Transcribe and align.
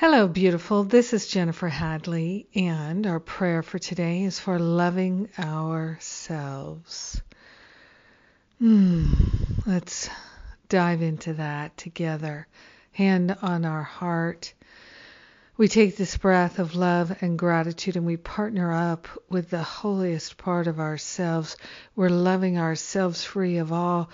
Hello, 0.00 0.28
beautiful. 0.28 0.84
This 0.84 1.12
is 1.12 1.26
Jennifer 1.26 1.66
Hadley, 1.66 2.46
and 2.54 3.04
our 3.04 3.18
prayer 3.18 3.64
for 3.64 3.80
today 3.80 4.22
is 4.22 4.38
for 4.38 4.56
loving 4.60 5.28
ourselves. 5.36 7.20
Hmm, 8.60 9.06
let's 9.66 10.08
dive 10.68 11.02
into 11.02 11.32
that 11.32 11.76
together. 11.76 12.46
Hand 12.92 13.36
on 13.42 13.64
our 13.64 13.82
heart. 13.82 14.54
We 15.56 15.66
take 15.66 15.96
this 15.96 16.16
breath 16.16 16.60
of 16.60 16.76
love 16.76 17.20
and 17.20 17.36
gratitude 17.36 17.96
and 17.96 18.06
we 18.06 18.18
partner 18.18 18.72
up 18.72 19.08
with 19.28 19.50
the 19.50 19.64
holiest 19.64 20.36
part 20.36 20.68
of 20.68 20.78
ourselves. 20.78 21.56
We're 21.96 22.08
loving 22.08 22.56
ourselves 22.56 23.24
free 23.24 23.56
of 23.56 23.72
all 23.72 24.10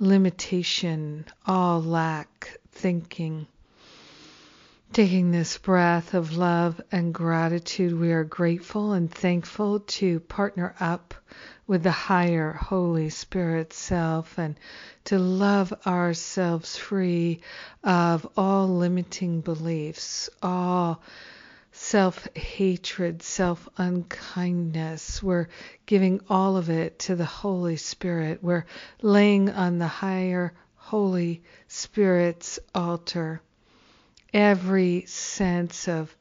limitation, 0.00 1.26
all 1.46 1.82
lack 1.82 2.58
thinking 2.70 3.46
Taking 4.92 5.30
this 5.30 5.58
breath 5.58 6.14
of 6.14 6.36
love 6.36 6.80
and 6.90 7.12
gratitude, 7.12 7.98
we 7.98 8.12
are 8.12 8.24
grateful 8.24 8.92
and 8.92 9.10
thankful 9.10 9.80
to 9.80 10.20
partner 10.20 10.74
up 10.80 11.12
with 11.66 11.82
the 11.82 11.90
higher 11.90 12.52
Holy 12.52 13.10
Spirit 13.10 13.74
self 13.74 14.38
and 14.38 14.56
to 15.04 15.18
love 15.18 15.74
ourselves 15.86 16.76
free 16.76 17.40
of 17.84 18.26
all 18.38 18.68
limiting 18.68 19.42
beliefs, 19.42 20.30
all 20.42 21.02
self 21.72 22.26
hatred, 22.34 23.22
self 23.22 23.68
unkindness. 23.76 25.22
We're 25.22 25.48
giving 25.84 26.20
all 26.30 26.56
of 26.56 26.70
it 26.70 27.00
to 27.00 27.16
the 27.16 27.26
Holy 27.26 27.76
Spirit. 27.76 28.42
We're 28.42 28.64
laying 29.02 29.50
on 29.50 29.78
the 29.78 29.88
higher 29.88 30.54
Holy 30.76 31.42
Spirit's 31.68 32.58
altar 32.74 33.42
every 34.32 35.04
sense 35.06 35.88
of 35.88 36.14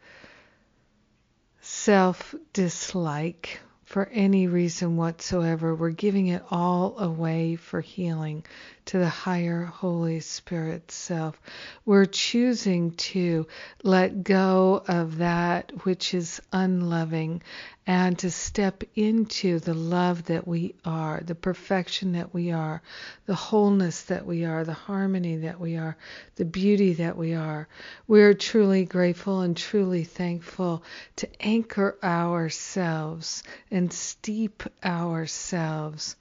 self 1.62 2.36
dislike 2.54 3.60
for 3.86 4.10
any 4.12 4.48
reason 4.48 4.98
whatsoever. 4.98 5.76
We're 5.76 5.92
giving 5.92 6.28
it 6.28 6.44
all 6.50 6.98
away 6.98 7.56
for 7.56 7.82
healing 7.82 8.44
to 8.86 9.00
the 9.00 9.10
higher 9.10 9.66
Holy 9.66 10.20
Spirit 10.20 10.92
self. 10.92 11.40
We're 11.86 12.06
choosing 12.06 12.92
to 12.92 13.48
let 13.84 14.24
go 14.24 14.84
of 14.88 15.18
that 15.18 15.72
which 15.86 16.14
is 16.14 16.42
unloving 16.52 17.42
and 17.88 18.18
to 18.18 18.32
step 18.32 18.84
into 18.96 19.60
the 19.60 19.74
love 19.74 20.26
that 20.26 20.48
we 20.48 20.74
are, 20.84 21.22
the 21.24 21.36
perfection 21.36 22.14
that 22.14 22.34
we 22.34 22.52
are, 22.52 22.82
the 23.28 23.36
wholeness 23.36 24.04
that 24.04 24.26
we 24.26 24.44
are, 24.44 24.64
the 24.64 24.74
harmony 24.74 25.38
that 25.38 25.60
we 25.60 25.78
are, 25.78 25.96
the 26.36 26.46
beauty 26.46 26.94
that 26.94 27.16
we 27.16 27.36
are. 27.36 27.68
We're 28.08 28.34
truly 28.34 28.86
grateful 28.86 29.42
and 29.42 29.56
truly 29.56 30.04
thankful 30.04 30.84
to 31.18 31.30
anchor 31.40 31.98
ourselves 32.04 33.44
and 33.76 33.92
steep 33.92 34.64
ourselves 34.86 36.16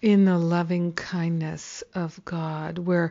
in 0.00 0.24
the 0.24 0.38
loving 0.38 0.92
kindness 0.92 1.82
of 1.96 2.24
God. 2.24 2.78
We're 2.78 3.10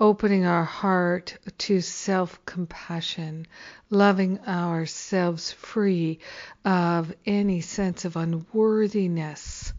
opening 0.00 0.44
our 0.44 0.64
heart 0.64 1.38
to 1.58 1.80
self 1.80 2.44
compassion, 2.44 3.46
loving 3.90 4.40
ourselves 4.40 5.52
free 5.52 6.18
of 6.64 7.14
any 7.24 7.60
sense 7.60 8.04
of 8.04 8.16
unworthiness 8.16 9.72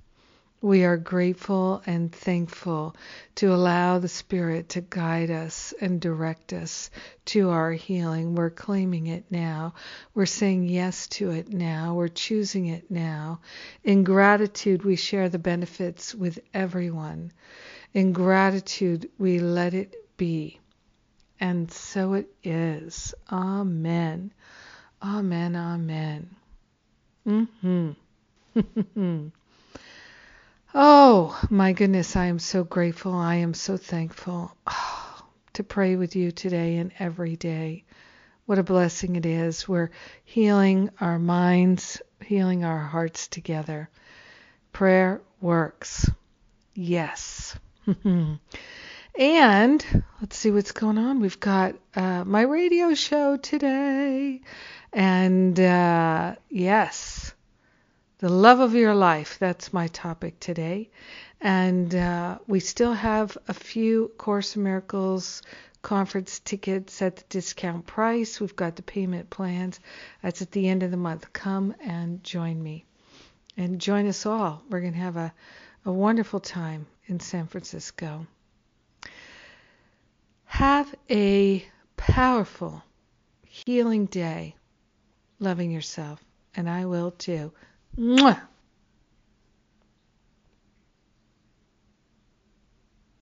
we 0.65 0.83
are 0.83 0.97
grateful 0.97 1.83
and 1.85 2.11
thankful 2.11 2.95
to 3.35 3.53
allow 3.53 3.99
the 3.99 4.07
Spirit 4.07 4.69
to 4.69 4.81
guide 4.81 5.29
us 5.29 5.75
and 5.79 6.01
direct 6.01 6.53
us 6.53 6.89
to 7.25 7.51
our 7.51 7.71
healing. 7.71 8.33
We're 8.33 8.49
claiming 8.49 9.05
it 9.05 9.25
now. 9.29 9.75
We're 10.15 10.25
saying 10.25 10.67
yes 10.67 11.07
to 11.09 11.29
it 11.29 11.53
now. 11.53 11.93
We're 11.93 12.07
choosing 12.07 12.65
it 12.65 12.89
now. 12.89 13.41
In 13.83 14.03
gratitude, 14.03 14.83
we 14.83 14.95
share 14.95 15.29
the 15.29 15.37
benefits 15.37 16.15
with 16.15 16.39
everyone. 16.51 17.31
In 17.93 18.11
gratitude, 18.11 19.11
we 19.19 19.37
let 19.37 19.75
it 19.75 19.93
be. 20.17 20.59
And 21.39 21.71
so 21.71 22.13
it 22.13 22.33
is. 22.43 23.13
Amen. 23.31 24.33
Amen. 25.03 25.55
Amen. 25.55 26.35
Mm-hmm. 27.27 27.91
Oh, 30.78 31.40
my 31.50 31.72
goodness, 31.72 32.18
I 32.18 32.25
am 32.25 32.38
so 32.38 32.66
grateful. 32.66 33.13
I 33.13 33.36
am 33.36 33.53
so 33.53 33.78
thankful 33.78 34.53
oh, 34.68 35.25
to 35.53 35.63
pray 35.63 35.96
with 35.96 36.18
you 36.18 36.31
today 36.31 36.75
and 36.75 36.91
every 37.00 37.38
day. 37.38 37.86
What 38.46 38.59
a 38.59 38.63
blessing 38.63 39.16
it 39.16 39.25
is. 39.25 39.69
We're 39.69 39.91
healing 40.25 40.90
our 41.00 41.18
minds, 41.18 42.02
healing 42.22 42.66
our 42.66 42.78
hearts 42.78 43.30
together. 43.30 43.90
Prayer 44.74 45.22
works. 45.40 46.12
Yes. 46.74 47.57
and 48.03 48.40
let's 50.19 50.36
see 50.36 50.52
what's 50.52 50.74
going 50.74 50.97
on. 50.97 51.22
We've 51.22 51.40
got 51.40 51.75
uh, 51.96 52.25
my 52.25 52.42
radio 52.42 52.96
show 52.96 53.38
today. 53.38 54.42
And 54.92 55.57
uh, 55.57 56.36
yes, 56.50 57.25
the 58.19 58.29
love 58.29 58.61
of 58.61 58.73
your 58.73 58.95
life. 58.95 59.37
That's 59.39 59.73
my 59.73 59.87
topic 59.87 60.39
today. 60.39 60.89
And 61.41 61.93
uh, 61.93 62.39
we 62.47 62.59
still 62.59 62.93
have 62.93 63.37
a 63.47 63.53
few 63.53 64.11
Course 64.17 64.55
Miracles 64.55 65.41
conference 65.81 66.39
tickets 66.39 67.01
at 67.01 67.17
the 67.17 67.23
discount 67.29 67.85
price. 67.85 68.39
We've 68.39 68.55
got 68.55 68.75
the 68.75 68.81
payment 68.81 69.29
plans. 69.29 69.79
That's 70.23 70.41
at 70.41 70.51
the 70.51 70.67
end 70.67 70.81
of 70.81 70.91
the 70.91 70.97
month. 70.97 71.31
Come 71.33 71.75
and 71.79 72.23
join 72.23 72.61
me. 72.61 72.85
And 73.57 73.79
join 73.79 74.07
us 74.07 74.25
all. 74.25 74.63
We're 74.69 74.81
going 74.81 74.93
to 74.93 74.99
have 74.99 75.17
a, 75.17 75.33
a 75.85 75.91
wonderful 75.91 76.39
time 76.39 76.87
in 77.07 77.19
San 77.19 77.47
Francisco. 77.47 78.25
Have 80.45 80.93
a 81.09 81.65
powerful, 81.97 82.81
healing 83.43 84.05
day, 84.05 84.55
loving 85.39 85.69
yourself. 85.69 86.23
And 86.55 86.69
I 86.69 86.85
will 86.85 87.11
too. 87.11 87.51
Mwah! 87.97 88.54